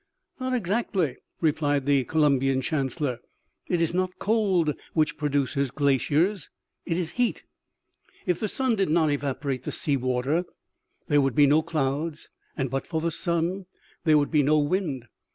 [0.39, 3.19] "Not exactly," replied the Columbian chancellor."
[3.67, 6.49] It is not cold which produces glaciers,
[6.87, 7.43] it is heat."
[8.25, 10.45] If the sun did not evaporate the sea water
[11.07, 13.67] there would be no clouds, and but for the sun
[14.03, 15.05] there would be no wind.